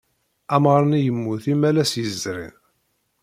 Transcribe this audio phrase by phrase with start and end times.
[0.55, 2.55] Amɣar-nni yemmut imalas yezrin.